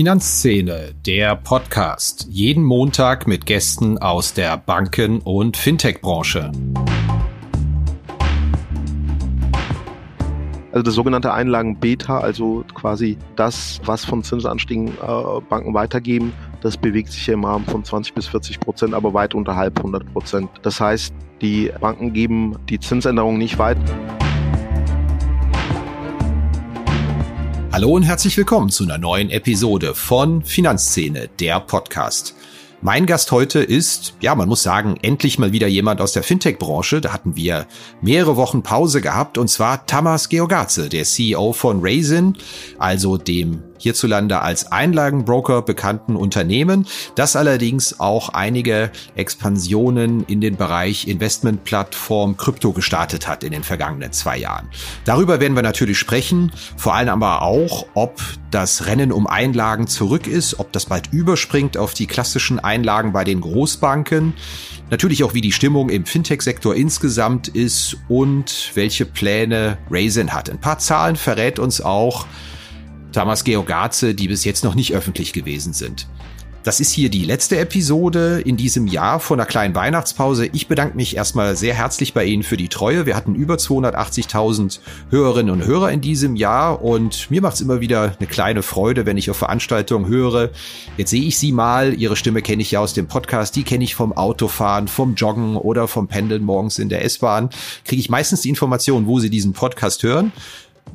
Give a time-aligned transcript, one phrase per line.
[0.00, 2.26] Finanzszene, der Podcast.
[2.30, 6.50] Jeden Montag mit Gästen aus der Banken- und Fintech-Branche.
[10.72, 17.12] Also das sogenannte Einlagen-Beta, also quasi das, was von Zinsanstiegen äh, Banken weitergeben, das bewegt
[17.12, 20.48] sich im Rahmen von 20 bis 40 Prozent, aber weit unterhalb 100 Prozent.
[20.62, 23.82] Das heißt, die Banken geben die Zinsänderung nicht weiter.
[27.72, 32.34] Hallo und herzlich willkommen zu einer neuen Episode von Finanzszene, der Podcast.
[32.82, 37.00] Mein Gast heute ist, ja, man muss sagen, endlich mal wieder jemand aus der Fintech-Branche.
[37.00, 37.68] Da hatten wir
[38.02, 42.36] mehrere Wochen Pause gehabt und zwar Tamas Georgaze, der CEO von Raisin,
[42.80, 51.08] also dem hierzulande als Einlagenbroker bekannten Unternehmen, das allerdings auch einige Expansionen in den Bereich
[51.08, 54.68] Investmentplattform Krypto gestartet hat in den vergangenen zwei Jahren.
[55.04, 58.20] Darüber werden wir natürlich sprechen, vor allem aber auch, ob
[58.50, 63.24] das Rennen um Einlagen zurück ist, ob das bald überspringt auf die klassischen Einlagen bei
[63.24, 64.34] den Großbanken.
[64.90, 70.50] Natürlich auch, wie die Stimmung im Fintech-Sektor insgesamt ist und welche Pläne Raisin hat.
[70.50, 72.26] Ein paar Zahlen verrät uns auch,
[73.12, 76.06] Thomas Georgaze, die bis jetzt noch nicht öffentlich gewesen sind.
[76.62, 80.44] Das ist hier die letzte Episode in diesem Jahr von einer kleinen Weihnachtspause.
[80.52, 83.06] Ich bedanke mich erstmal sehr herzlich bei Ihnen für die Treue.
[83.06, 87.80] Wir hatten über 280.000 Hörerinnen und Hörer in diesem Jahr und mir macht es immer
[87.80, 90.50] wieder eine kleine Freude, wenn ich auf Veranstaltungen höre.
[90.98, 91.94] Jetzt sehe ich Sie mal.
[91.94, 93.56] Ihre Stimme kenne ich ja aus dem Podcast.
[93.56, 97.48] Die kenne ich vom Autofahren, vom Joggen oder vom Pendeln morgens in der S-Bahn.
[97.86, 100.30] Kriege ich meistens die Information, wo Sie diesen Podcast hören.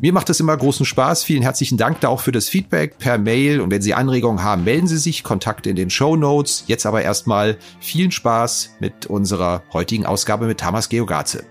[0.01, 1.23] Mir macht es immer großen Spaß.
[1.23, 3.61] Vielen herzlichen Dank da auch für das Feedback per Mail.
[3.61, 5.23] Und wenn Sie Anregungen haben, melden Sie sich.
[5.23, 6.65] Kontakte in den Show Notes.
[6.67, 11.45] Jetzt aber erstmal vielen Spaß mit unserer heutigen Ausgabe mit Thomas Geogaze.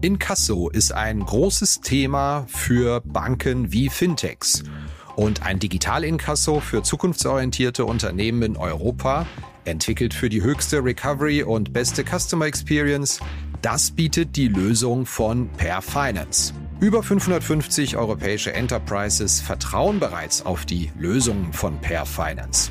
[0.00, 4.64] Inkasso ist ein großes Thema für Banken wie Fintechs.
[5.16, 9.26] Und ein Digital-Inkasso für zukunftsorientierte Unternehmen in Europa
[9.64, 13.20] Entwickelt für die höchste Recovery und beste Customer Experience,
[13.62, 16.52] das bietet die Lösung von Per Finance.
[16.80, 22.70] Über 550 europäische Enterprises vertrauen bereits auf die Lösungen von Per Finance.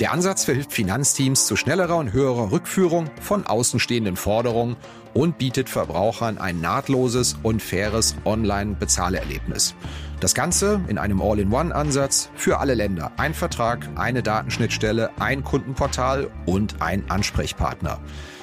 [0.00, 4.74] Der Ansatz verhilft Finanzteams zu schnellerer und höherer Rückführung von außenstehenden Forderungen
[5.12, 9.76] und bietet Verbrauchern ein nahtloses und faires Online-Bezahlerlebnis.
[10.18, 13.12] Das Ganze in einem All-in-One-Ansatz für alle Länder.
[13.18, 18.00] Ein Vertrag, eine Datenschnittstelle, ein Kundenportal und ein Ansprechpartner.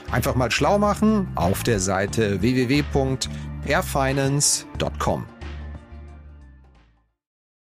[0.10, 5.26] Einfach mal schlau machen auf der Seite www.perfinance.com.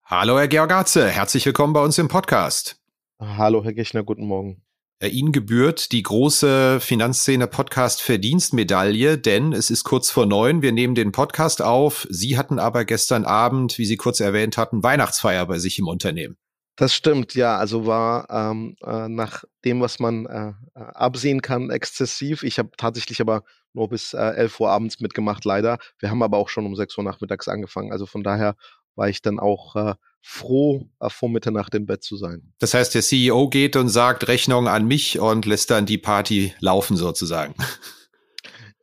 [0.04, 2.81] Hallo Herr Georgatze, herzlich willkommen bei uns im Podcast.
[3.24, 4.64] Hallo Herr Gechner, guten Morgen.
[4.98, 10.60] Äh, Ihnen gebührt die große Finanzszene Podcast Verdienstmedaille, denn es ist kurz vor neun.
[10.60, 12.04] Wir nehmen den Podcast auf.
[12.10, 16.36] Sie hatten aber gestern Abend, wie Sie kurz erwähnt hatten, Weihnachtsfeier bei sich im Unternehmen.
[16.74, 17.58] Das stimmt, ja.
[17.58, 22.42] Also war ähm, äh, nach dem, was man äh, äh absehen kann, exzessiv.
[22.42, 25.78] Ich habe tatsächlich aber nur bis äh, 11 Uhr abends mitgemacht, leider.
[26.00, 27.92] Wir haben aber auch schon um 6 Uhr nachmittags angefangen.
[27.92, 28.56] Also von daher
[28.96, 32.54] war ich dann auch äh, froh, äh, vor Mitternacht im Bett zu sein.
[32.60, 36.54] Das heißt, der CEO geht und sagt Rechnung an mich und lässt dann die Party
[36.60, 37.54] laufen sozusagen.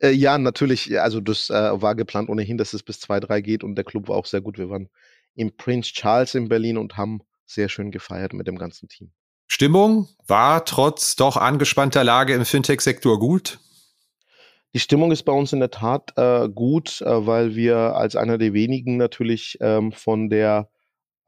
[0.02, 0.98] Äh, ja, natürlich.
[0.98, 4.08] Also das äh, war geplant ohnehin, dass es bis zwei, drei geht und der Club
[4.08, 4.56] war auch sehr gut.
[4.56, 4.88] Wir waren
[5.34, 9.12] im Prince Charles in Berlin und haben sehr schön gefeiert mit dem ganzen Team.
[9.46, 13.58] Stimmung war trotz doch angespannter Lage im Fintech-Sektor gut?
[14.72, 18.38] Die Stimmung ist bei uns in der Tat äh, gut, äh, weil wir als einer
[18.38, 20.70] der wenigen natürlich ähm, von der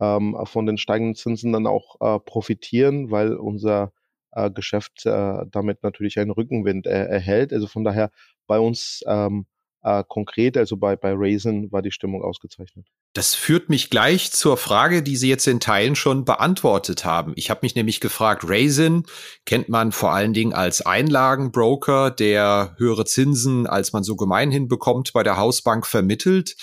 [0.03, 3.93] ähm, von den steigenden Zinsen dann auch äh, profitieren, weil unser
[4.33, 7.53] äh, Geschäft äh, damit natürlich einen Rückenwind erhält.
[7.53, 8.11] Also von daher
[8.49, 9.47] bei uns ähm,
[9.83, 12.87] äh, konkret, also bei, bei Raisin war die Stimmung ausgezeichnet.
[13.15, 17.33] Das führt mich gleich zur Frage, die Sie jetzt in Teilen schon beantwortet haben.
[17.37, 19.05] Ich habe mich nämlich gefragt, Raisin
[19.45, 25.13] kennt man vor allen Dingen als Einlagenbroker, der höhere Zinsen, als man so gemeinhin bekommt,
[25.13, 26.57] bei der Hausbank vermittelt.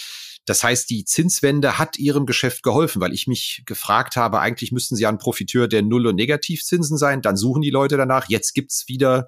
[0.49, 4.95] Das heißt, die Zinswende hat ihrem Geschäft geholfen, weil ich mich gefragt habe, eigentlich müssten
[4.95, 7.21] sie ein Profiteur der Null- und Negativzinsen sein.
[7.21, 8.29] Dann suchen die Leute danach.
[8.29, 9.27] Jetzt gibt's wieder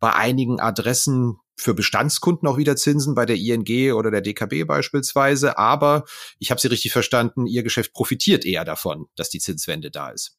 [0.00, 5.58] bei einigen Adressen für Bestandskunden auch wieder Zinsen bei der ING oder der DKB beispielsweise.
[5.58, 6.06] Aber
[6.40, 10.38] ich habe Sie richtig verstanden, Ihr Geschäft profitiert eher davon, dass die Zinswende da ist.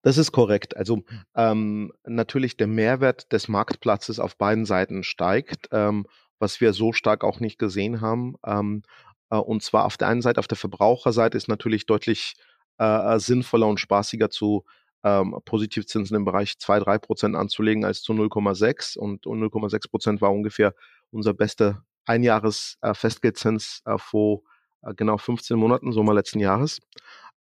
[0.00, 0.78] Das ist korrekt.
[0.78, 1.02] Also
[1.34, 6.06] ähm, natürlich der Mehrwert des Marktplatzes auf beiden Seiten steigt, ähm,
[6.38, 8.36] was wir so stark auch nicht gesehen haben.
[8.46, 12.34] Ähm, äh, und zwar auf der einen Seite, auf der Verbraucherseite ist natürlich deutlich
[12.78, 12.84] äh,
[13.14, 14.64] äh sinnvoller und spaßiger zu
[15.04, 20.74] ähm, Positivzinsen im Bereich 2-3 Prozent anzulegen als zu 0,6% und 0,6 Prozent war ungefähr
[21.10, 24.42] unser bester Einjahres äh, äh, vor
[24.82, 26.80] äh, genau 15 Monaten, Sommer letzten Jahres.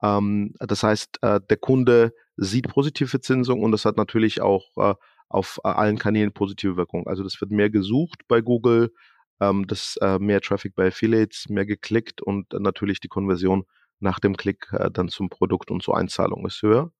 [0.02, 4.94] Ähm, das heißt, äh, der Kunde sieht positive Zinsung und das hat natürlich auch äh,
[5.28, 7.06] auf äh, allen Kanälen positive Wirkung.
[7.06, 8.92] Also das wird mehr gesucht bei Google,
[9.40, 13.64] ähm, das äh, mehr Traffic bei Affiliates, mehr geklickt und natürlich die Konversion
[14.00, 16.92] nach dem Klick äh, dann zum Produkt und zur Einzahlung ist höher.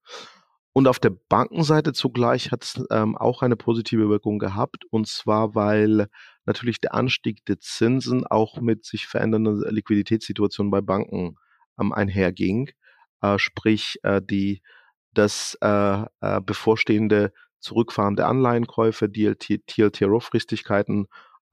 [0.72, 5.54] Und auf der Bankenseite zugleich hat es ähm, auch eine positive Wirkung gehabt, und zwar
[5.54, 6.08] weil
[6.44, 11.36] natürlich der Anstieg der Zinsen auch mit sich verändernden Liquiditätssituationen bei Banken
[11.80, 12.70] ähm, einherging.
[13.22, 14.60] Äh, sprich, äh, die
[15.14, 21.06] das äh, äh, bevorstehende Zurückfahren der Anleihenkäufe, DLT, TLTRO-Fristigkeiten,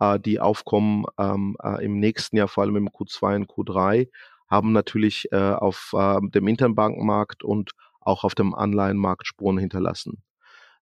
[0.04, 4.10] äh, die aufkommen ähm, äh, im nächsten Jahr, vor allem im Q2 und Q3,
[4.50, 7.72] haben natürlich äh, auf äh, dem Internbankenmarkt und
[8.02, 10.22] auch auf dem Anleihenmarkt Spuren hinterlassen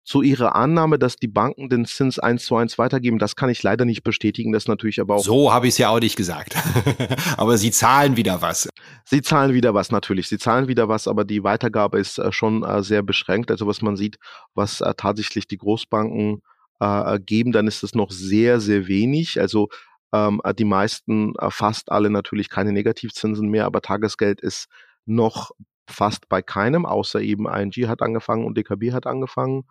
[0.02, 3.62] zu ihrer Annahme, dass die Banken den Zins eins zu eins weitergeben, das kann ich
[3.62, 4.52] leider nicht bestätigen.
[4.52, 5.22] Das natürlich aber auch.
[5.22, 6.56] So habe ich es ja auch nicht gesagt.
[7.36, 8.68] aber sie zahlen wieder was.
[9.04, 10.28] Sie zahlen wieder was, natürlich.
[10.28, 13.50] Sie zahlen wieder was, aber die Weitergabe ist äh, schon äh, sehr beschränkt.
[13.50, 14.18] Also was man sieht,
[14.54, 16.42] was äh, tatsächlich die Großbanken
[16.80, 19.40] äh, geben, dann ist es noch sehr, sehr wenig.
[19.40, 19.68] Also
[20.12, 24.66] ähm, die meisten, äh, fast alle natürlich keine Negativzinsen mehr, aber Tagesgeld ist
[25.06, 25.52] noch
[25.88, 29.64] fast bei keinem, außer eben ING hat angefangen und DKB hat angefangen.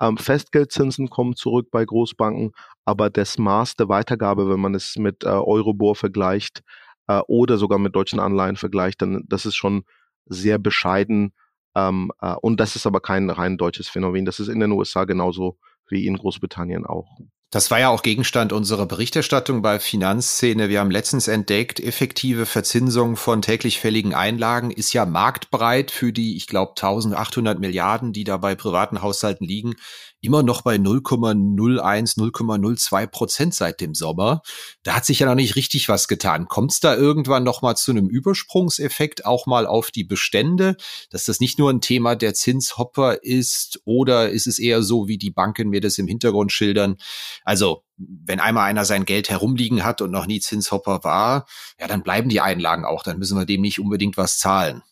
[0.00, 2.52] Ähm, Festgeldzinsen kommen zurück bei Großbanken,
[2.84, 6.62] aber das Maß der Weitergabe, wenn man es mit äh, Eurobor vergleicht
[7.08, 9.84] äh, oder sogar mit deutschen Anleihen vergleicht, dann das ist schon
[10.26, 11.32] sehr bescheiden.
[11.76, 14.24] Ähm, äh, und das ist aber kein rein deutsches Phänomen.
[14.24, 15.58] Das ist in den USA genauso
[15.88, 17.06] wie in Großbritannien auch.
[17.54, 20.68] Das war ja auch Gegenstand unserer Berichterstattung bei Finanzszene.
[20.68, 26.36] Wir haben letztens entdeckt, effektive Verzinsung von täglich fälligen Einlagen ist ja marktbreit für die,
[26.36, 29.76] ich glaube, 1800 Milliarden, die da bei privaten Haushalten liegen,
[30.24, 34.42] immer noch bei 0,01, 0,02 Prozent seit dem Sommer.
[34.82, 36.48] Da hat sich ja noch nicht richtig was getan.
[36.48, 40.76] Kommt es da irgendwann noch mal zu einem Übersprungseffekt auch mal auf die Bestände,
[41.10, 45.18] dass das nicht nur ein Thema der Zinshopper ist oder ist es eher so, wie
[45.18, 46.96] die Banken mir das im Hintergrund schildern?
[47.44, 51.46] Also wenn einmal einer sein Geld herumliegen hat und noch nie Zinshopper war,
[51.78, 53.02] ja, dann bleiben die Einlagen auch.
[53.02, 54.82] Dann müssen wir dem nicht unbedingt was zahlen.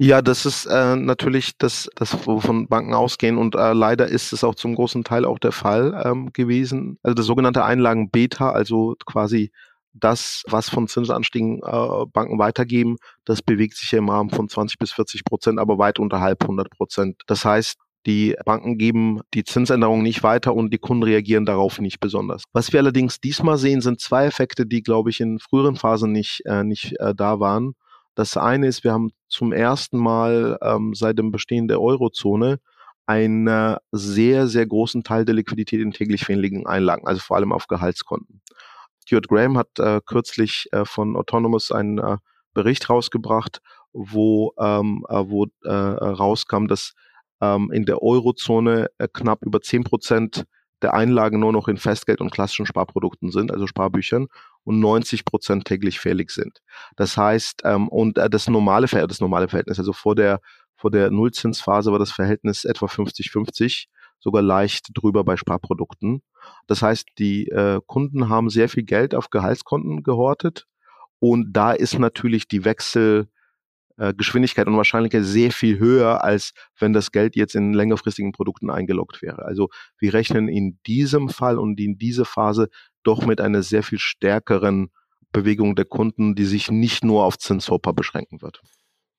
[0.00, 4.44] Ja, das ist äh, natürlich das, das, wovon Banken ausgehen und äh, leider ist es
[4.44, 6.98] auch zum großen Teil auch der Fall ähm, gewesen.
[7.02, 9.50] Also das sogenannte Einlagen-Beta, also quasi
[9.92, 14.78] das, was von Zinsanstiegen äh, Banken weitergeben, das bewegt sich ja im Rahmen von 20
[14.78, 17.22] bis 40 Prozent, aber weit unterhalb 100 Prozent.
[17.26, 21.98] Das heißt, die Banken geben die Zinsänderung nicht weiter und die Kunden reagieren darauf nicht
[21.98, 22.44] besonders.
[22.52, 26.42] Was wir allerdings diesmal sehen, sind zwei Effekte, die, glaube ich, in früheren Phasen nicht,
[26.46, 27.74] äh, nicht äh, da waren.
[28.18, 32.58] Das eine ist, wir haben zum ersten Mal ähm, seit dem Bestehen der Eurozone
[33.06, 37.68] einen sehr, sehr großen Teil der Liquidität in täglich fälligen Einlagen, also vor allem auf
[37.68, 38.42] Gehaltskonten.
[39.06, 42.16] Stuart Graham hat äh, kürzlich äh, von Autonomous einen äh,
[42.54, 43.62] Bericht rausgebracht,
[43.92, 46.94] wo, ähm, äh, wo äh, rauskam, dass
[47.40, 50.44] ähm, in der Eurozone äh, knapp über zehn Prozent
[50.82, 54.28] der Einlagen nur noch in Festgeld und klassischen Sparprodukten sind, also Sparbüchern,
[54.64, 56.60] und 90 Prozent täglich fällig sind.
[56.96, 60.40] Das heißt, ähm, und äh, das normale das normale Verhältnis, also vor der
[60.76, 63.86] vor der Nullzinsphase war das Verhältnis etwa 50-50,
[64.20, 66.22] sogar leicht drüber bei Sparprodukten.
[66.68, 70.66] Das heißt, die äh, Kunden haben sehr viel Geld auf Gehaltskonten gehortet
[71.18, 73.28] und da ist natürlich die Wechsel
[73.98, 78.70] äh, Geschwindigkeit und Wahrscheinlichkeit sehr viel höher, als wenn das Geld jetzt in längerfristigen Produkten
[78.70, 79.44] eingeloggt wäre.
[79.44, 82.68] Also wir rechnen in diesem Fall und in dieser Phase
[83.02, 84.90] doch mit einer sehr viel stärkeren
[85.32, 88.60] Bewegung der Kunden, die sich nicht nur auf Zinshopper beschränken wird.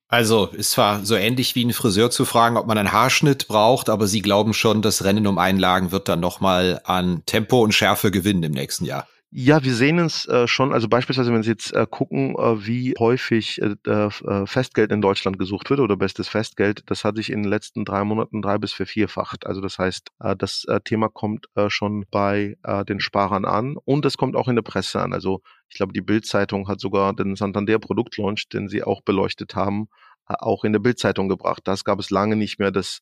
[0.07, 3.89] Also ist zwar so ähnlich wie ein Friseur zu fragen, ob man einen Haarschnitt braucht,
[3.89, 8.09] aber Sie glauben schon, das Rennen um Einlagen wird dann nochmal an Tempo und Schärfe
[8.09, 9.07] gewinnen im nächsten Jahr.
[9.31, 12.95] Ja, wir sehen es äh, schon, also beispielsweise, wenn Sie jetzt äh, gucken, äh, wie
[12.98, 17.43] häufig äh, äh, Festgeld in Deutschland gesucht wird oder bestes Festgeld, das hat sich in
[17.43, 19.45] den letzten drei Monaten drei bis vervierfacht.
[19.45, 22.57] Also das heißt, äh, das Thema kommt schon bei
[22.88, 25.13] den Sparern an und es kommt auch in der Presse an.
[25.13, 29.89] Also ich glaube, die Bild-Zeitung hat sogar den Santander Produktlaunch, den Sie auch beleuchtet haben,
[30.25, 31.62] auch in der Bild-Zeitung gebracht.
[31.65, 33.01] Das gab es lange nicht mehr, dass,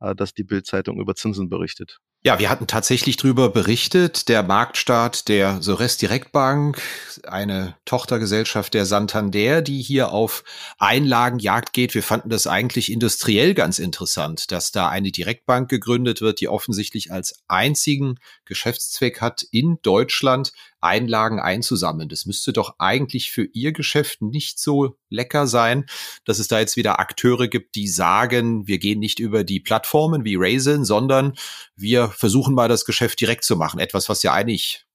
[0.00, 1.98] dass die Bild-Zeitung über Zinsen berichtet.
[2.24, 4.28] Ja, wir hatten tatsächlich drüber berichtet.
[4.28, 6.82] Der Marktstaat der Sores Direktbank,
[7.22, 10.42] eine Tochtergesellschaft der Santander, die hier auf
[10.78, 11.94] Einlagenjagd geht.
[11.94, 17.12] Wir fanden das eigentlich industriell ganz interessant, dass da eine Direktbank gegründet wird, die offensichtlich
[17.12, 22.08] als einzigen Geschäftszweck hat, in Deutschland Einlagen einzusammeln.
[22.08, 25.86] Das müsste doch eigentlich für Ihr Geschäft nicht so lecker sein,
[26.24, 30.24] dass es da jetzt wieder Akteure gibt, die sagen, wir gehen nicht über die Plattformen
[30.24, 31.34] wie Raisin, sondern
[31.76, 33.80] wir versuchen mal das Geschäft direkt zu machen.
[33.80, 34.86] Etwas, was ja eigentlich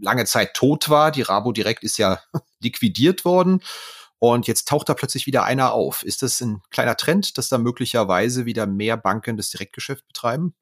[0.00, 1.10] lange Zeit tot war.
[1.10, 2.20] Die Rabo Direkt ist ja
[2.60, 3.62] liquidiert worden.
[4.20, 6.02] Und jetzt taucht da plötzlich wieder einer auf.
[6.02, 10.54] Ist das ein kleiner Trend, dass da möglicherweise wieder mehr Banken das Direktgeschäft betreiben?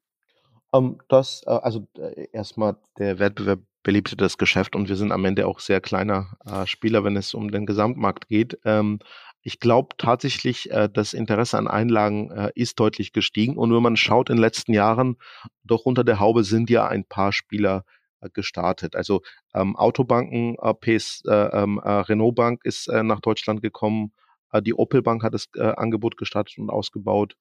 [0.71, 5.13] Um, ähm, das, äh, also äh, erstmal der Wettbewerb belebte das Geschäft und wir sind
[5.13, 8.59] am Ende auch sehr kleiner äh, Spieler, wenn es um den Gesamtmarkt geht.
[8.65, 8.99] Ähm,
[9.47, 13.55] ich glaube tatsächlich, äh, das Interesse an Einlagen äh, ist deutlich gestiegen.
[13.55, 15.15] Und wenn man schaut in den letzten Jahren,
[15.63, 17.85] doch unter der Haube sind ja ein paar Spieler
[18.19, 18.97] äh, gestartet.
[18.97, 19.21] Also
[19.53, 24.11] ähm, Autobanken, äh, PS, äh, ähm, äh, Renault Bank ist äh, nach Deutschland gekommen,
[24.51, 27.37] äh, die Opel Bank hat das äh, Angebot gestartet und ausgebaut.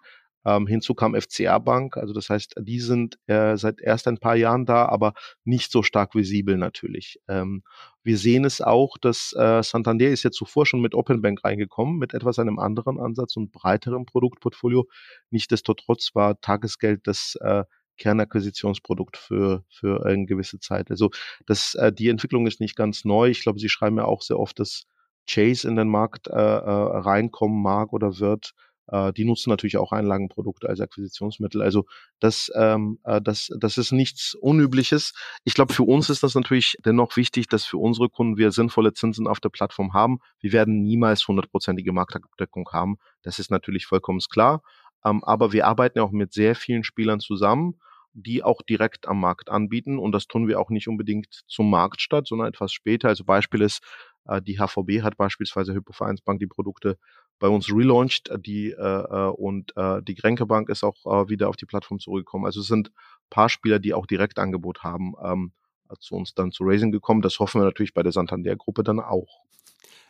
[0.46, 4.36] Ähm, hinzu kam FCA Bank, also das heißt, die sind äh, seit erst ein paar
[4.36, 5.12] Jahren da, aber
[5.44, 7.18] nicht so stark visibel natürlich.
[7.26, 7.64] Ähm,
[8.04, 11.98] wir sehen es auch, dass äh, Santander ist ja zuvor schon mit Open Bank reingekommen,
[11.98, 14.86] mit etwas einem anderen Ansatz und breiterem Produktportfolio.
[15.30, 17.64] Nichtsdestotrotz war Tagesgeld das äh,
[17.98, 20.90] Kernakquisitionsprodukt für, für eine gewisse Zeit.
[20.90, 21.10] Also
[21.46, 23.30] das, äh, die Entwicklung ist nicht ganz neu.
[23.30, 24.84] Ich glaube, Sie schreiben ja auch sehr oft, dass
[25.28, 28.52] Chase in den Markt äh, äh, reinkommen mag oder wird.
[28.88, 31.62] Äh, die nutzen natürlich auch Einlagenprodukte als Akquisitionsmittel.
[31.62, 31.84] Also
[32.20, 35.12] das, ähm, äh, das, das ist nichts Unübliches.
[35.44, 38.92] Ich glaube, für uns ist das natürlich dennoch wichtig, dass für unsere Kunden wir sinnvolle
[38.92, 40.18] Zinsen auf der Plattform haben.
[40.40, 42.98] Wir werden niemals hundertprozentige Marktabdeckung haben.
[43.22, 44.62] Das ist natürlich vollkommen klar.
[45.04, 47.78] Ähm, aber wir arbeiten ja auch mit sehr vielen Spielern zusammen
[48.18, 49.98] die auch direkt am Markt anbieten.
[49.98, 53.08] Und das tun wir auch nicht unbedingt zum Marktstart, sondern etwas später.
[53.08, 53.82] Also Beispiel ist,
[54.26, 56.98] äh, die HVB hat beispielsweise Hypovereinsbank die Produkte
[57.38, 61.28] bei uns relaunched, äh, die äh, äh, und äh, die Grenke Bank ist auch äh,
[61.28, 62.46] wieder auf die Plattform zurückgekommen.
[62.46, 62.90] Also es sind
[63.30, 65.52] paar Spieler, die auch Direktangebot haben, ähm,
[66.00, 67.22] zu uns dann zu Raising gekommen.
[67.22, 69.42] Das hoffen wir natürlich bei der Santander-Gruppe dann auch.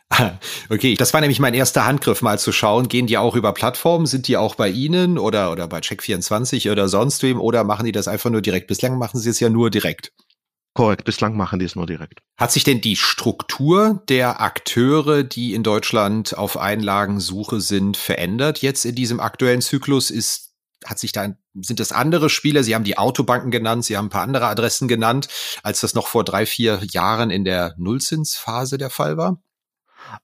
[0.69, 4.05] Okay, das war nämlich mein erster Handgriff, mal zu schauen, gehen die auch über Plattformen,
[4.05, 7.91] sind die auch bei Ihnen oder, oder bei Check24 oder sonst wem oder machen die
[7.91, 8.67] das einfach nur direkt?
[8.67, 10.11] Bislang machen sie es ja nur direkt.
[10.77, 12.19] Korrekt, bislang machen die es nur direkt.
[12.37, 18.85] Hat sich denn die Struktur der Akteure, die in Deutschland auf Einlagensuche sind, verändert jetzt
[18.85, 20.11] in diesem aktuellen Zyklus?
[20.11, 20.53] Ist
[20.85, 22.61] hat sich da, sind das andere Spieler?
[22.61, 25.29] Sie haben die Autobanken genannt, Sie haben ein paar andere Adressen genannt,
[25.63, 29.41] als das noch vor drei, vier Jahren in der Nullzinsphase der Fall war?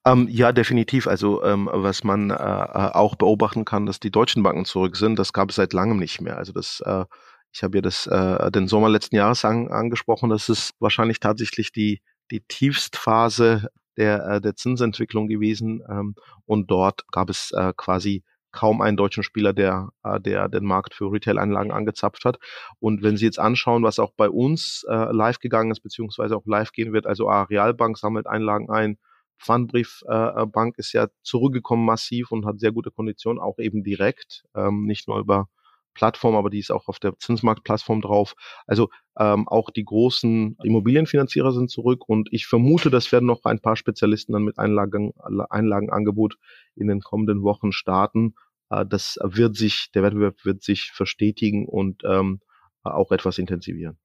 [0.05, 1.07] Ähm, ja, definitiv.
[1.07, 5.17] Also ähm, was man äh, äh auch beobachten kann, dass die deutschen Banken zurück sind,
[5.17, 6.37] das gab es seit langem nicht mehr.
[6.37, 7.05] Also das äh,
[7.53, 10.29] ich habe ja das, äh, den Sommer letzten Jahres an, angesprochen.
[10.29, 15.83] Das ist wahrscheinlich tatsächlich die, die Tiefstphase der, äh, der Zinsentwicklung gewesen.
[15.87, 20.65] Ähm, und dort gab es äh, quasi kaum einen deutschen Spieler, der, äh, der den
[20.65, 22.39] Markt für Retail-Anlagen angezapft hat.
[22.79, 26.45] Und wenn Sie jetzt anschauen, was auch bei uns äh, live gegangen ist, beziehungsweise auch
[26.45, 28.97] live gehen wird, also Arealbank sammelt Einlagen ein,
[29.39, 34.85] Pfandbriefbank äh, ist ja zurückgekommen massiv und hat sehr gute Konditionen, auch eben direkt, ähm,
[34.85, 35.49] nicht nur über
[35.93, 38.35] Plattform, aber die ist auch auf der Zinsmarktplattform drauf.
[38.67, 43.59] Also ähm, auch die großen Immobilienfinanzierer sind zurück und ich vermute, das werden noch ein
[43.59, 45.13] paar Spezialisten dann mit Einlagen,
[45.49, 46.37] Einlagenangebot
[46.75, 48.35] in den kommenden Wochen starten.
[48.69, 52.41] Äh, das wird sich, der Wettbewerb wird sich verstetigen und ähm,
[52.83, 53.97] auch etwas intensivieren.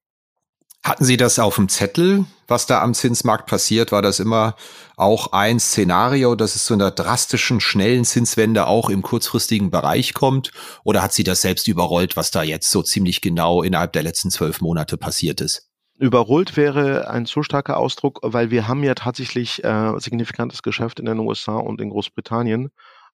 [0.85, 3.93] Hatten Sie das auf dem Zettel, was da am Zinsmarkt passiert?
[3.93, 4.55] War das immer
[4.97, 10.53] auch ein Szenario, dass es zu einer drastischen, schnellen Zinswende auch im kurzfristigen Bereich kommt?
[10.85, 14.31] Oder hat Sie das selbst überrollt, was da jetzt so ziemlich genau innerhalb der letzten
[14.31, 15.69] zwölf Monate passiert ist?
[15.99, 21.07] Überrollt wäre ein zu starker Ausdruck, weil wir haben ja tatsächlich äh, signifikantes Geschäft in
[21.07, 22.71] den USA und in Großbritannien.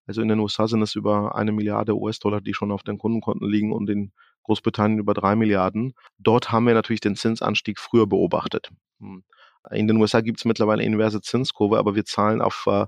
[0.07, 3.49] Also in den USA sind es über eine Milliarde US-Dollar, die schon auf den Kundenkonten
[3.49, 4.13] liegen und in
[4.45, 5.95] Großbritannien über drei Milliarden.
[6.19, 8.71] Dort haben wir natürlich den Zinsanstieg früher beobachtet.
[9.01, 9.25] Hm.
[9.71, 12.87] In den USA gibt es mittlerweile eine inverse Zinskurve, aber wir zahlen auf äh,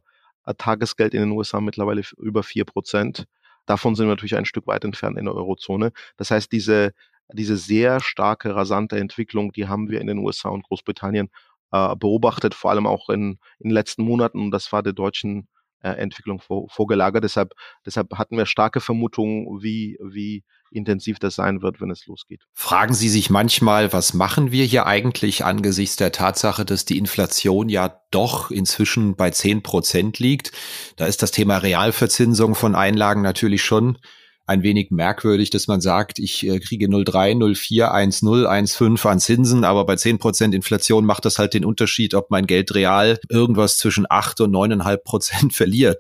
[0.58, 3.26] Tagesgeld in den USA mittlerweile über vier Prozent.
[3.64, 5.92] Davon sind wir natürlich ein Stück weit entfernt in der Eurozone.
[6.16, 6.92] Das heißt, diese,
[7.32, 11.30] diese sehr starke, rasante Entwicklung, die haben wir in den USA und Großbritannien
[11.72, 14.38] äh, beobachtet, vor allem auch in, in den letzten Monaten.
[14.38, 15.48] Und das war der deutschen
[15.92, 17.24] Entwicklung vor, vorgelagert.
[17.24, 17.52] Deshalb,
[17.84, 22.42] deshalb hatten wir starke Vermutungen, wie, wie intensiv das sein wird, wenn es losgeht.
[22.52, 27.68] Fragen Sie sich manchmal, was machen wir hier eigentlich angesichts der Tatsache, dass die Inflation
[27.68, 30.52] ja doch inzwischen bei zehn Prozent liegt?
[30.96, 33.98] Da ist das Thema Realverzinsung von Einlagen natürlich schon
[34.46, 39.64] ein wenig merkwürdig, dass man sagt, ich äh, kriege 0,3, 0,4, 1,0, 1,5 an Zinsen,
[39.64, 44.06] aber bei 10% Inflation macht das halt den Unterschied, ob mein Geld real irgendwas zwischen
[44.08, 45.98] 8 und 9,5 Prozent verliert.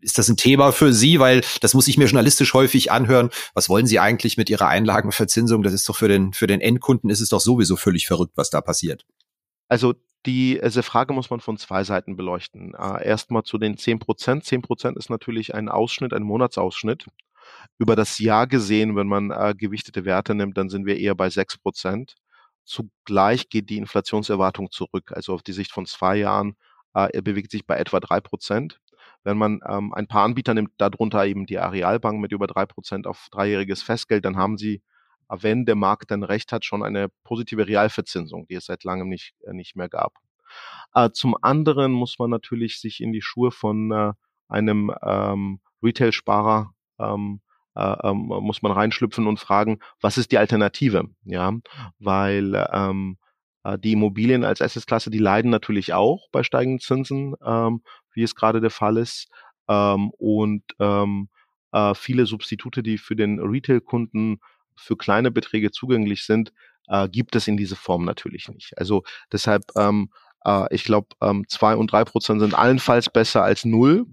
[0.00, 1.20] Ist das ein Thema für Sie?
[1.20, 3.30] Weil das muss ich mir journalistisch häufig anhören.
[3.54, 5.62] Was wollen Sie eigentlich mit Ihrer Einlagenverzinsung?
[5.62, 8.50] Das ist doch für den, für den Endkunden ist es doch sowieso völlig verrückt, was
[8.50, 9.06] da passiert.
[9.68, 9.94] Also
[10.26, 12.74] die, diese Frage muss man von zwei Seiten beleuchten.
[12.74, 14.44] Äh, Erstmal zu den 10 Prozent.
[14.44, 17.06] 10 Prozent ist natürlich ein Ausschnitt, ein Monatsausschnitt.
[17.78, 21.30] Über das Jahr gesehen, wenn man äh, gewichtete Werte nimmt, dann sind wir eher bei
[21.30, 22.14] 6 Prozent.
[22.64, 25.12] Zugleich geht die Inflationserwartung zurück.
[25.12, 26.56] Also auf die Sicht von zwei Jahren
[26.94, 28.80] äh, bewegt sich bei etwa drei Prozent.
[29.24, 33.06] Wenn man ähm, ein paar Anbieter nimmt, darunter eben die Arealbank mit über drei Prozent
[33.06, 34.82] auf dreijähriges Festgeld, dann haben sie,
[35.28, 39.34] wenn der Markt dann recht hat, schon eine positive Realverzinsung, die es seit langem nicht,
[39.44, 40.14] äh, nicht mehr gab.
[40.94, 44.12] Äh, zum anderen muss man natürlich sich in die Schuhe von äh,
[44.48, 47.40] einem ähm, Retail-Sparer ähm,
[47.74, 51.08] äh, ähm, muss man reinschlüpfen und fragen, was ist die Alternative?
[51.24, 51.52] Ja,
[51.98, 53.16] weil ähm,
[53.64, 57.82] äh, die Immobilien als Assetklasse, die leiden natürlich auch bei steigenden Zinsen, ähm,
[58.12, 59.28] wie es gerade der Fall ist.
[59.68, 61.28] Ähm, und ähm,
[61.72, 64.40] äh, viele Substitute, die für den Retail-Kunden
[64.76, 66.52] für kleine Beträge zugänglich sind,
[66.88, 68.76] äh, gibt es in dieser Form natürlich nicht.
[68.76, 70.10] Also deshalb, ähm,
[70.44, 74.06] äh, ich glaube, ähm, zwei und drei Prozent sind allenfalls besser als null.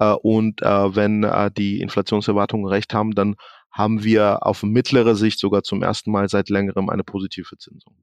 [0.00, 3.36] Äh, und äh, wenn äh, die Inflationserwartungen recht haben, dann
[3.70, 7.94] haben wir auf mittlere Sicht sogar zum ersten Mal seit längerem eine positive Zinsung.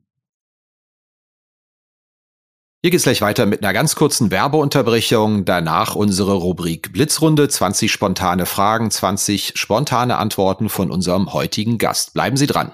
[2.84, 5.44] Hier geht's gleich weiter mit einer ganz kurzen Werbeunterbrechung.
[5.44, 7.50] Danach unsere Rubrik Blitzrunde.
[7.50, 12.14] 20 spontane Fragen, 20 spontane Antworten von unserem heutigen Gast.
[12.14, 12.74] Bleiben Sie dran.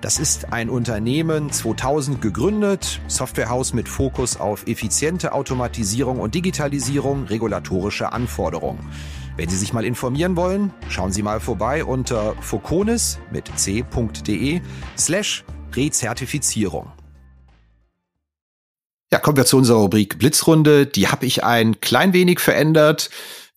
[0.00, 8.10] Das ist ein Unternehmen 2000 gegründet, Softwarehaus mit Fokus auf effiziente Automatisierung und Digitalisierung, regulatorische
[8.10, 8.78] Anforderungen.
[9.36, 14.62] Wenn Sie sich mal informieren wollen, schauen Sie mal vorbei unter foconis mit c.de
[14.96, 16.90] slash Rezertifizierung.
[19.12, 20.86] Ja, kommen wir zu unserer Rubrik Blitzrunde.
[20.86, 23.10] Die habe ich ein klein wenig verändert.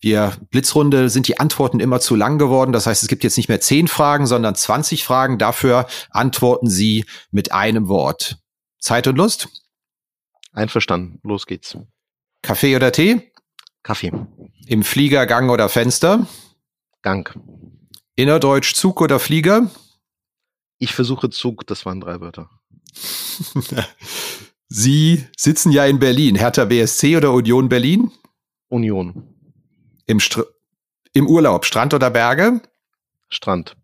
[0.04, 2.74] Wir Blitzrunde sind die Antworten immer zu lang geworden.
[2.74, 5.38] Das heißt, es gibt jetzt nicht mehr zehn Fragen, sondern 20 Fragen.
[5.38, 8.36] Dafür antworten Sie mit einem Wort.
[8.78, 9.48] Zeit und Lust?
[10.52, 11.20] Einverstanden.
[11.22, 11.78] Los geht's.
[12.42, 13.32] Kaffee oder Tee?
[13.82, 14.12] Kaffee.
[14.66, 16.26] Im Flieger, Gang oder Fenster?
[17.00, 17.34] Gang.
[18.14, 19.70] Innerdeutsch Zug oder Flieger?
[20.78, 22.50] Ich versuche Zug, das waren drei Wörter.
[24.68, 26.36] Sie sitzen ja in Berlin.
[26.36, 28.12] Hertha BSC oder Union Berlin?
[28.68, 29.33] Union.
[30.06, 30.42] Im, Str
[31.12, 32.60] Im Urlaub, Strand oder Berge?
[33.28, 33.76] Strand.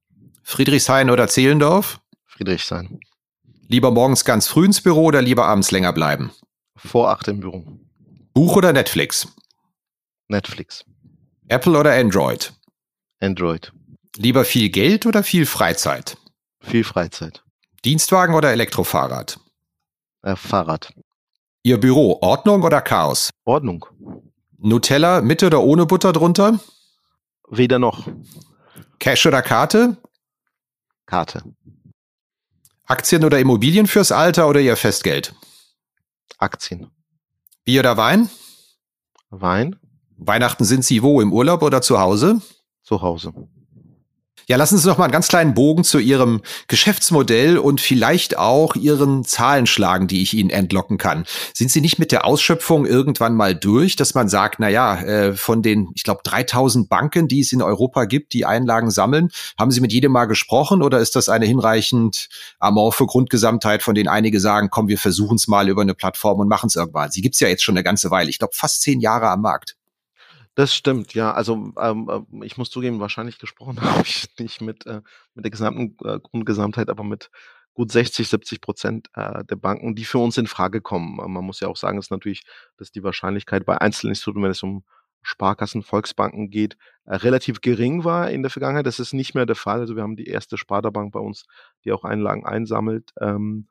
[0.42, 2.00] Friedrichshain oder Zehlendorf?
[2.26, 3.00] Friedrichshain.
[3.68, 6.33] Lieber morgens ganz früh ins Büro oder lieber abends länger bleiben?
[6.76, 7.64] Vor acht im Büro.
[8.35, 9.28] Buch oder Netflix?
[10.28, 10.85] Netflix.
[11.48, 12.52] Apple oder Android?
[13.20, 13.72] Android.
[14.16, 16.16] Lieber viel Geld oder viel Freizeit?
[16.61, 17.42] Viel Freizeit.
[17.85, 19.38] Dienstwagen oder Elektrofahrrad?
[20.22, 20.92] Äh, Fahrrad.
[21.62, 23.30] Ihr Büro, Ordnung oder Chaos?
[23.44, 23.87] Ordnung.
[24.62, 26.61] Nutella mit oder ohne Butter drunter?
[27.49, 28.07] Weder noch.
[28.99, 29.96] Cash oder Karte?
[31.07, 31.42] Karte.
[32.85, 35.35] Aktien oder Immobilien fürs Alter oder Ihr Festgeld?
[36.38, 36.90] Aktien.
[37.64, 38.29] Bier oder Wein?
[39.31, 39.77] Wein.
[40.16, 41.20] Weihnachten sind Sie wo?
[41.20, 42.40] Im Urlaub oder zu Hause?
[42.83, 43.33] Zu Hause.
[44.50, 48.74] Ja, lassen Sie noch mal einen ganz kleinen Bogen zu Ihrem Geschäftsmodell und vielleicht auch
[48.74, 51.24] Ihren Zahlen schlagen, die ich Ihnen entlocken kann.
[51.54, 55.34] Sind Sie nicht mit der Ausschöpfung irgendwann mal durch, dass man sagt, na ja, äh,
[55.36, 59.70] von den, ich glaube, 3000 Banken, die es in Europa gibt, die Einlagen sammeln, haben
[59.70, 64.40] Sie mit jedem mal gesprochen oder ist das eine hinreichend amorphe Grundgesamtheit, von denen einige
[64.40, 67.12] sagen, komm, wir versuchen es mal über eine Plattform und machen es irgendwann?
[67.12, 69.42] Sie gibt es ja jetzt schon eine ganze Weile, ich glaube fast zehn Jahre am
[69.42, 69.76] Markt.
[70.61, 71.33] Das stimmt, ja.
[71.33, 75.01] Also ähm, äh, ich muss zugeben, wahrscheinlich gesprochen habe ich nicht mit, äh,
[75.35, 77.31] mit der gesamten äh, Grundgesamtheit, aber mit
[77.73, 81.16] gut 60, 70 Prozent äh, der Banken, die für uns in Frage kommen.
[81.16, 82.42] Man muss ja auch sagen, ist natürlich,
[82.77, 84.85] dass die Wahrscheinlichkeit bei Einzelinstituten, wenn es um
[85.23, 88.85] Sparkassen, Volksbanken geht, äh, relativ gering war in der Vergangenheit.
[88.85, 89.81] Das ist nicht mehr der Fall.
[89.81, 91.46] Also wir haben die erste Sparda-Bank bei uns,
[91.87, 93.12] die auch Einlagen einsammelt.
[93.18, 93.68] Ähm,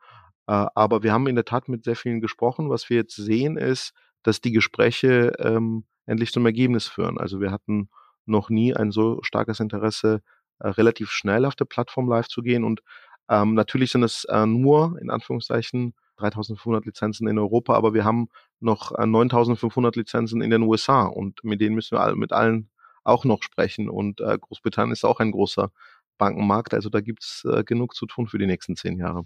[0.48, 2.72] äh, aber wir haben in der Tat mit sehr vielen gesprochen.
[2.72, 7.18] Was wir jetzt sehen ist, dass die Gespräche ähm, endlich zum Ergebnis führen.
[7.18, 7.90] Also wir hatten
[8.26, 10.22] noch nie ein so starkes Interesse,
[10.60, 12.64] äh, relativ schnell auf der Plattform live zu gehen.
[12.64, 12.82] Und
[13.30, 18.28] ähm, natürlich sind es äh, nur, in Anführungszeichen, 3500 Lizenzen in Europa, aber wir haben
[18.60, 22.70] noch äh, 9500 Lizenzen in den USA und mit denen müssen wir all, mit allen
[23.04, 23.90] auch noch sprechen.
[23.90, 25.72] Und äh, Großbritannien ist auch ein großer
[26.18, 29.26] Bankenmarkt, also da gibt's äh, genug zu tun für die nächsten zehn Jahre.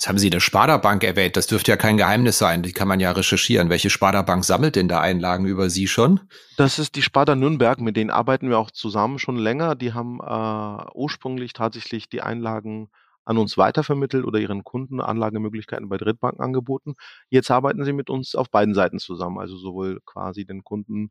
[0.00, 1.36] Jetzt haben Sie eine Sparda-Bank erwähnt.
[1.36, 2.62] Das dürfte ja kein Geheimnis sein.
[2.62, 3.68] Die kann man ja recherchieren.
[3.68, 6.20] Welche Sparda-Bank sammelt denn da Einlagen über Sie schon?
[6.56, 7.78] Das ist die Sparda Nürnberg.
[7.82, 9.74] Mit denen arbeiten wir auch zusammen schon länger.
[9.74, 12.88] Die haben äh, ursprünglich tatsächlich die Einlagen
[13.26, 16.94] an uns weitervermittelt oder ihren Kunden Anlagemöglichkeiten bei Drittbanken angeboten.
[17.28, 21.10] Jetzt arbeiten sie mit uns auf beiden Seiten zusammen, also sowohl quasi den Kunden,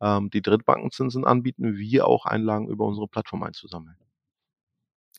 [0.00, 3.98] ähm, die Drittbankenzinsen anbieten, wie auch Einlagen über unsere Plattform einzusammeln.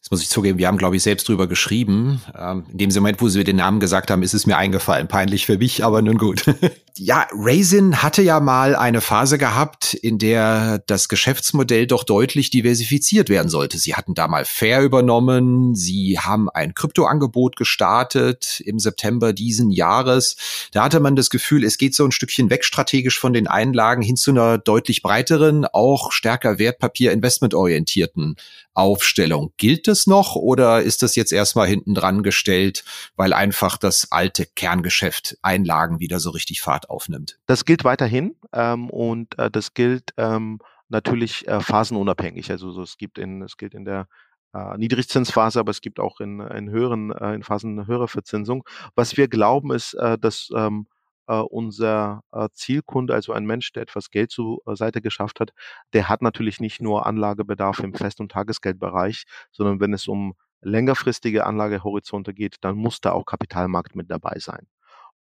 [0.02, 2.22] Das muss ich zugeben, wir haben, glaube ich, selbst drüber geschrieben.
[2.38, 5.08] Ähm, in dem Moment, wo sie den Namen gesagt haben, ist es mir eingefallen.
[5.08, 6.46] Peinlich für mich, aber nun gut.
[6.98, 13.30] ja, Raisin hatte ja mal eine Phase gehabt, in der das Geschäftsmodell doch deutlich diversifiziert
[13.30, 13.78] werden sollte.
[13.78, 20.36] Sie hatten da mal Fair übernommen, sie haben ein Kryptoangebot gestartet im September diesen Jahres.
[20.72, 24.02] Da hatte man das Gefühl, es geht so ein Stückchen weg strategisch von den Einlagen
[24.02, 28.36] hin zu einer deutlich breiteren, auch stärker Wertpapier-investmentorientierten
[28.74, 29.52] Aufstellung.
[29.58, 32.84] Gilt es noch oder ist das jetzt erstmal hinten dran gestellt,
[33.16, 37.39] weil einfach das alte Kerngeschäft Einlagen wieder so richtig Fahrt aufnimmt?
[37.46, 42.52] Das gilt weiterhin ähm, und äh, das gilt ähm, natürlich äh, phasenunabhängig.
[42.52, 44.08] Also so, es gibt in, es gilt in der
[44.54, 48.63] äh, Niedrigzinsphase, aber es gibt auch in, in höheren, äh, in Phasen eine höhere Verzinsung.
[48.96, 50.88] Was wir glauben ist, äh, dass ähm,
[51.28, 55.52] äh, unser Zielkunde, also ein Mensch, der etwas Geld zur Seite geschafft hat,
[55.94, 61.46] der hat natürlich nicht nur Anlagebedarf im Fest- und Tagesgeldbereich, sondern wenn es um längerfristige
[61.46, 64.67] Anlagehorizonte geht, dann muss da auch Kapitalmarkt mit dabei sein.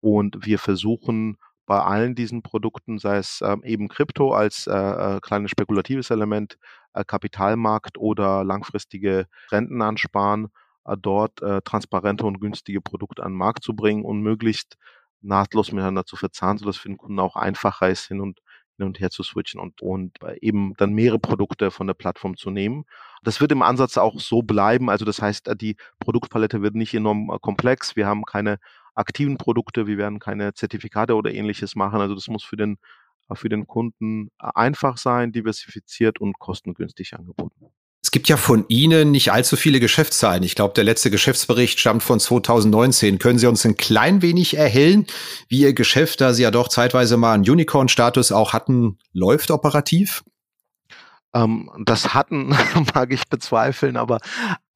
[0.01, 1.37] Und wir versuchen
[1.69, 6.57] bei allen diesen Produkten, sei es ähm, eben Krypto als äh, äh, kleines spekulatives Element,
[6.93, 10.47] äh, Kapitalmarkt oder langfristige Rentenansparen,
[10.85, 14.77] äh, dort äh, transparente und günstige Produkte an den Markt zu bringen und möglichst
[15.21, 18.39] nahtlos miteinander zu verzahnen, sodass für den Kunden auch einfacher ist, hin und
[18.79, 22.49] hin und her zu switchen und, und eben dann mehrere Produkte von der Plattform zu
[22.49, 22.85] nehmen.
[23.21, 24.89] Das wird im Ansatz auch so bleiben.
[24.89, 27.95] Also das heißt, die Produktpalette wird nicht enorm äh, komplex.
[27.95, 28.57] Wir haben keine
[28.99, 32.01] aktiven Produkte, wir werden keine Zertifikate oder ähnliches machen.
[32.01, 32.77] Also das muss für den,
[33.33, 37.71] für den Kunden einfach sein, diversifiziert und kostengünstig angeboten.
[38.01, 40.41] Es gibt ja von Ihnen nicht allzu viele Geschäftszahlen.
[40.43, 43.19] Ich glaube, der letzte Geschäftsbericht stammt von 2019.
[43.19, 45.05] Können Sie uns ein klein wenig erhellen,
[45.49, 50.23] wie Ihr Geschäft, da Sie ja doch zeitweise mal einen Unicorn-Status auch hatten, läuft operativ?
[51.33, 52.49] Ähm, das hatten
[52.95, 54.19] mag ich bezweifeln, aber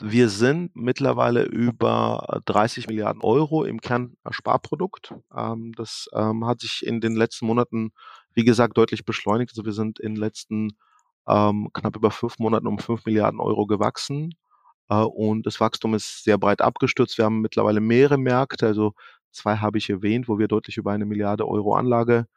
[0.02, 5.16] wir sind mittlerweile über 30 Milliarden Euro im Kernsparprodukt.
[5.36, 7.92] Ähm, das ähm, hat sich in den letzten Monaten,
[8.34, 9.52] wie gesagt, deutlich beschleunigt.
[9.52, 10.74] Also wir sind in den letzten
[11.28, 14.36] ähm, knapp über fünf Monaten um fünf Milliarden Euro gewachsen.
[14.89, 17.18] Äh, und das Wachstum ist sehr breit abgestürzt.
[17.18, 18.94] Wir haben mittlerweile mehrere Märkte, also
[19.32, 22.28] zwei habe ich erwähnt, wo wir deutlich über eine Milliarde Euro Anlage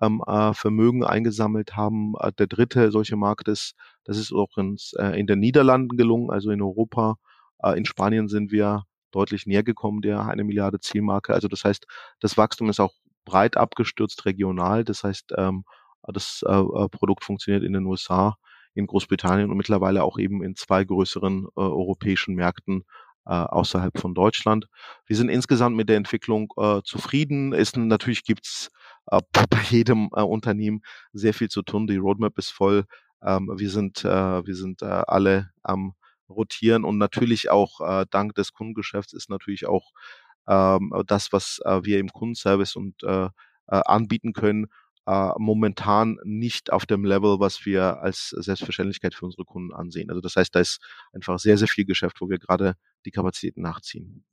[0.00, 2.14] ähm, äh, Vermögen eingesammelt haben.
[2.20, 3.74] Äh, der dritte solche Markt ist,
[4.04, 7.16] das ist auch ins, äh, in den Niederlanden gelungen, also in Europa.
[7.62, 11.34] Äh, in Spanien sind wir deutlich näher gekommen, der eine Milliarde Zielmarke.
[11.34, 11.86] Also das heißt,
[12.20, 14.84] das Wachstum ist auch breit abgestürzt regional.
[14.84, 15.64] Das heißt, ähm,
[16.02, 18.36] das äh, äh, Produkt funktioniert in den USA,
[18.74, 22.84] in Großbritannien und mittlerweile auch eben in zwei größeren äh, europäischen Märkten
[23.26, 24.66] äh, außerhalb von Deutschland.
[25.06, 27.52] Wir sind insgesamt mit der Entwicklung äh, zufrieden.
[27.52, 28.70] Ist, natürlich gibt's
[29.50, 31.86] bei jedem äh, Unternehmen sehr viel zu tun.
[31.86, 32.84] Die Roadmap ist voll.
[33.22, 35.94] Ähm, wir sind, äh, wir sind äh, alle am
[36.28, 39.92] rotieren und natürlich auch äh, dank des Kundengeschäfts ist natürlich auch
[40.48, 43.30] ähm, das, was äh, wir im Kundenservice und äh, äh,
[43.68, 44.66] anbieten können,
[45.06, 50.10] äh, momentan nicht auf dem Level, was wir als Selbstverständlichkeit für unsere Kunden ansehen.
[50.10, 50.80] Also das heißt, da ist
[51.12, 54.24] einfach sehr, sehr viel Geschäft, wo wir gerade die Kapazitäten nachziehen.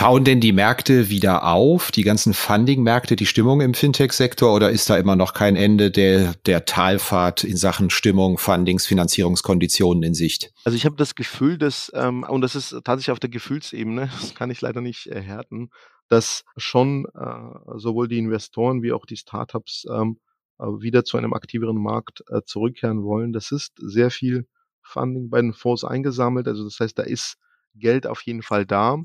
[0.00, 4.88] Tauen denn die Märkte wieder auf, die ganzen Funding-Märkte, die Stimmung im Fintech-Sektor oder ist
[4.88, 10.54] da immer noch kein Ende der, der Talfahrt in Sachen Stimmung, Fundings, Finanzierungskonditionen in Sicht?
[10.64, 14.34] Also ich habe das Gefühl, dass, ähm, und das ist tatsächlich auf der Gefühlsebene, das
[14.34, 15.68] kann ich leider nicht erhärten,
[16.08, 20.18] dass schon äh, sowohl die Investoren wie auch die Startups ähm,
[20.58, 23.34] äh, wieder zu einem aktiveren Markt äh, zurückkehren wollen.
[23.34, 24.46] Das ist sehr viel
[24.80, 26.48] Funding bei den Fonds eingesammelt.
[26.48, 27.36] Also das heißt, da ist
[27.74, 28.96] Geld auf jeden Fall da.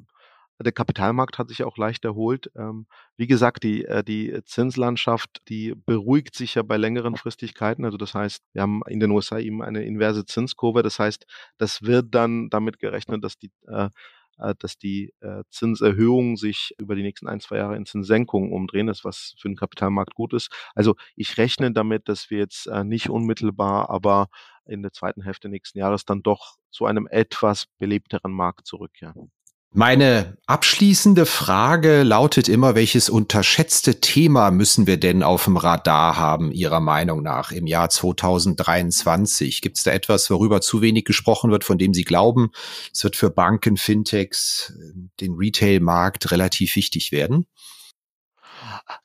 [0.62, 2.50] Der Kapitalmarkt hat sich auch leicht erholt.
[2.56, 2.88] Ähm,
[3.18, 7.84] wie gesagt, die, äh, die Zinslandschaft, die beruhigt sich ja bei längeren Fristigkeiten.
[7.84, 10.82] Also das heißt, wir haben in den USA eben eine inverse Zinskurve.
[10.82, 11.26] Das heißt,
[11.58, 13.90] das wird dann damit gerechnet, dass die äh,
[14.38, 15.14] äh dass die
[15.50, 19.56] Zinserhöhungen sich über die nächsten ein, zwei Jahre in Zinssenkungen umdrehen, das was für den
[19.56, 20.52] Kapitalmarkt gut ist.
[20.76, 24.28] Also ich rechne damit, dass wir jetzt nicht unmittelbar, aber
[24.66, 29.32] in der zweiten Hälfte nächsten Jahres dann doch zu einem etwas belebteren Markt zurückkehren.
[29.78, 36.54] Meine abschließende Frage lautet immer, welches unterschätzte Thema müssen wir denn auf dem Radar haben,
[36.54, 39.60] Ihrer Meinung nach, im Jahr 2023?
[39.60, 42.52] Gibt es da etwas, worüber zu wenig gesprochen wird, von dem Sie glauben,
[42.94, 44.72] es wird für Banken, Fintechs,
[45.20, 47.46] den Retail-Markt relativ wichtig werden?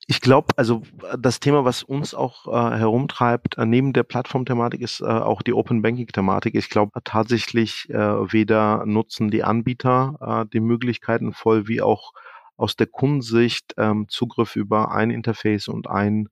[0.06, 0.82] Ich glaube, also
[1.18, 5.54] das Thema, was uns auch äh, herumtreibt, äh, neben der Plattformthematik, ist äh, auch die
[5.54, 6.54] Open Banking-Thematik.
[6.54, 12.12] Ich glaube tatsächlich, äh, weder nutzen die Anbieter äh, die Möglichkeiten voll, wie auch
[12.56, 16.28] aus der Kundensicht ähm, Zugriff über ein Interface und ein,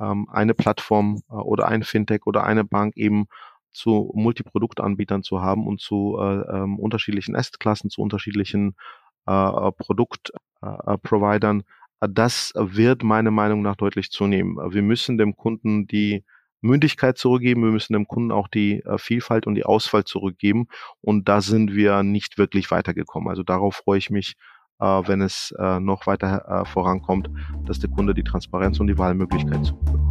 [0.00, 3.26] ähm, eine Plattform äh, oder ein Fintech oder eine Bank eben
[3.70, 8.74] zu Multiproduktanbietern zu haben und zu äh, ähm, unterschiedlichen Assetklassen, zu unterschiedlichen
[9.28, 11.62] äh, äh Produktprovidern.
[12.00, 14.56] Das wird meiner Meinung nach deutlich zunehmen.
[14.72, 16.24] Wir müssen dem Kunden die
[16.62, 20.66] Mündigkeit zurückgeben, wir müssen dem Kunden auch die äh, Vielfalt und die Auswahl zurückgeben
[21.00, 23.30] und da sind wir nicht wirklich weitergekommen.
[23.30, 24.34] Also darauf freue ich mich,
[24.78, 27.30] äh, wenn es äh, noch weiter vorankommt,
[27.64, 30.10] dass der Kunde die Transparenz und die Wahlmöglichkeit zurückbekommt.